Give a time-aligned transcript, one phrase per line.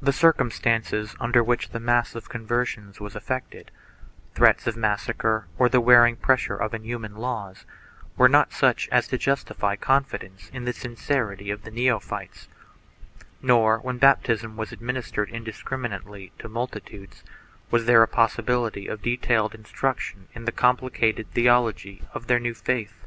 [0.00, 3.70] The circumstances under which the mass of conversions was effected—
[4.34, 7.66] threats of massacre or the wearing pressure of inhuman laws—
[8.16, 12.48] were not such as to justify confidence in the sincerity of the neophytes,
[13.42, 17.22] nor, when baptism was administered indiscriminately to multi tudes,
[17.70, 23.04] was there a possibility of detailed instruction in the complicated theology of their new faith.